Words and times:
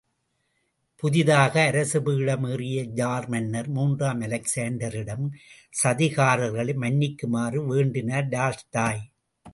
புதிதாக 0.99 1.53
அரச 1.65 1.99
பீடம் 1.99 2.45
ஏறிய 2.51 2.79
ஜார் 2.91 3.27
மன்னன் 3.27 3.69
மூன்றாம் 3.71 4.21
அலெக்சாண்டரிடம், 4.21 5.27
சதிகாரர்களை 5.83 6.75
மன்னிக்குமாறு 6.83 7.61
வேண்டினார் 7.71 8.27
டால்ஸ்டாய். 8.27 9.03